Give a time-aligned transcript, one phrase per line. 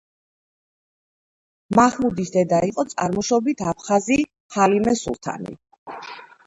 [1.79, 4.21] მაჰმუდის დედა იყო წარმოშობით აფხაზი
[4.57, 5.57] ჰალიმე სულთანი.